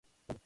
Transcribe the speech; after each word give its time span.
Su 0.01 0.07
álbum. 0.33 0.39